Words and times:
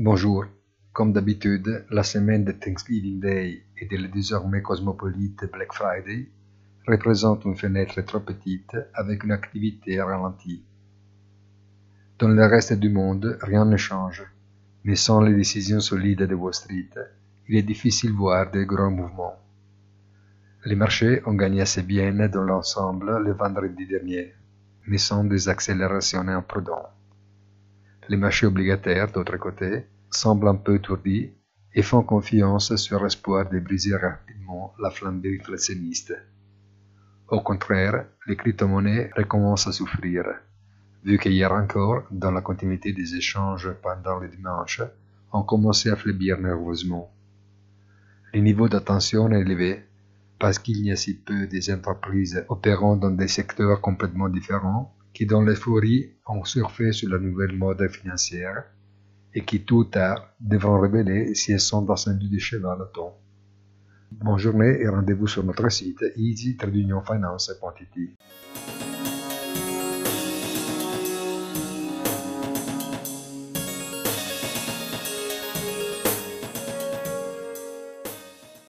Bonjour. 0.00 0.44
Comme 0.92 1.12
d'habitude, 1.12 1.84
la 1.90 2.04
semaine 2.04 2.44
de 2.44 2.52
Thanksgiving 2.52 3.18
Day 3.18 3.64
et 3.76 3.86
de 3.86 3.96
le 3.96 4.06
désormais 4.06 4.62
cosmopolite 4.62 5.50
Black 5.50 5.72
Friday 5.72 6.28
représente 6.86 7.44
une 7.44 7.56
fenêtre 7.56 8.00
trop 8.02 8.20
petite 8.20 8.76
avec 8.94 9.24
une 9.24 9.32
activité 9.32 10.00
ralentie. 10.00 10.62
Dans 12.20 12.28
le 12.28 12.46
reste 12.46 12.74
du 12.74 12.90
monde, 12.90 13.40
rien 13.42 13.64
ne 13.64 13.76
change, 13.76 14.22
mais 14.84 14.94
sans 14.94 15.20
les 15.20 15.34
décisions 15.34 15.80
solides 15.80 16.22
de 16.22 16.34
Wall 16.36 16.54
Street, 16.54 16.90
il 17.48 17.56
est 17.56 17.62
difficile 17.62 18.12
de 18.12 18.16
voir 18.18 18.52
de 18.52 18.62
grands 18.62 18.92
mouvements. 18.92 19.34
Les 20.64 20.76
marchés 20.76 21.22
ont 21.26 21.34
gagné 21.34 21.62
assez 21.62 21.82
bien 21.82 22.28
dans 22.28 22.44
l'ensemble 22.44 23.18
le 23.18 23.32
vendredi 23.32 23.84
dernier, 23.84 24.32
mais 24.86 24.98
sans 24.98 25.24
des 25.24 25.48
accélérations 25.48 26.28
imprudentes. 26.28 26.97
Les 28.08 28.16
marchés 28.16 28.46
obligataires, 28.46 29.12
d'autre 29.12 29.36
côté, 29.36 29.84
semblent 30.10 30.48
un 30.48 30.54
peu 30.54 30.76
étourdis 30.76 31.30
et 31.74 31.82
font 31.82 32.02
confiance 32.02 32.74
sur 32.76 33.02
l'espoir 33.02 33.48
de 33.50 33.58
briser 33.58 33.94
rapidement 33.94 34.72
la 34.80 34.90
flambée 34.90 35.38
inflationniste. 35.38 36.14
Au 37.28 37.40
contraire, 37.42 38.06
les 38.26 38.36
crypto-monnaies 38.36 39.10
recommencent 39.14 39.66
à 39.66 39.72
souffrir, 39.72 40.24
vu 41.04 41.18
qu'hier 41.18 41.52
encore, 41.52 42.04
dans 42.10 42.30
la 42.30 42.40
continuité 42.40 42.94
des 42.94 43.14
échanges 43.16 43.70
pendant 43.82 44.18
le 44.18 44.28
dimanche, 44.28 44.80
ont 45.32 45.42
commencé 45.42 45.90
à 45.90 45.96
faiblir 45.96 46.40
nerveusement. 46.40 47.12
Le 48.32 48.40
niveau 48.40 48.68
d'attention 48.68 49.30
est 49.30 49.40
élevé 49.40 49.84
parce 50.38 50.58
qu'il 50.58 50.78
y 50.84 50.90
a 50.90 50.96
si 50.96 51.14
peu 51.14 51.46
des 51.46 51.70
entreprises 51.70 52.44
opérant 52.48 52.96
dans 52.96 53.10
des 53.10 53.28
secteurs 53.28 53.82
complètement 53.82 54.30
différents 54.30 54.94
qui 55.18 55.26
dans 55.26 55.42
l'euphorie 55.42 56.12
ont 56.28 56.44
surfé 56.44 56.92
sur 56.92 57.10
la 57.10 57.18
nouvelle 57.18 57.56
mode 57.56 57.88
financière 57.88 58.66
et 59.34 59.44
qui 59.44 59.64
tout 59.64 59.78
ou 59.78 59.84
tard 59.84 60.32
devront 60.38 60.78
révéler 60.78 61.34
si 61.34 61.50
elles 61.50 61.58
sont 61.58 61.82
dans 61.82 62.08
un 62.08 62.14
de 62.14 62.38
cheval 62.38 62.80
à 62.80 62.84
temps. 62.84 63.18
Bonne 64.12 64.38
journée 64.38 64.80
et 64.80 64.86
rendez-vous 64.86 65.26
sur 65.26 65.42
notre 65.42 65.68
site 65.70 66.04
easy-finance.it. 66.14 68.16